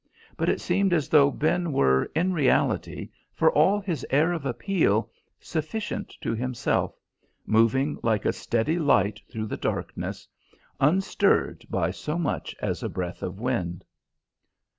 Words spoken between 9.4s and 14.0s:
the darkness; unstirred by so much as a breath of wind.